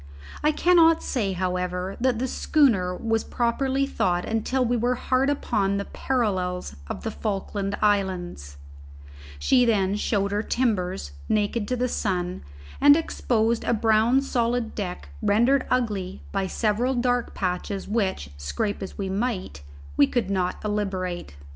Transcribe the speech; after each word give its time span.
I 0.43 0.51
cannot 0.51 1.03
say, 1.03 1.33
however, 1.33 1.95
that 2.01 2.17
the 2.17 2.27
schooner 2.27 2.95
was 2.97 3.23
properly 3.23 3.85
thawed 3.85 4.25
until 4.25 4.65
we 4.65 4.75
were 4.75 4.95
hard 4.95 5.29
upon 5.29 5.77
the 5.77 5.85
parallels 5.85 6.75
of 6.87 7.03
the 7.03 7.11
Falkland 7.11 7.77
Islands; 7.83 8.57
she 9.37 9.63
then 9.63 9.95
showed 9.95 10.31
her 10.31 10.41
timbers 10.41 11.11
naked 11.29 11.67
to 11.67 11.75
the 11.75 11.87
sun, 11.87 12.41
and 12.81 12.97
exposed 12.97 13.63
a 13.63 13.75
brown 13.75 14.23
solid 14.23 14.73
deck 14.73 15.09
rendered 15.21 15.67
ugly 15.69 16.23
by 16.31 16.47
several 16.47 16.95
dark 16.95 17.35
patches 17.35 17.87
which, 17.87 18.31
scrape 18.39 18.81
as 18.81 18.97
we 18.97 19.07
might, 19.07 19.61
we 19.97 20.07
could 20.07 20.31
not 20.31 20.55
obliterate. 20.63 21.35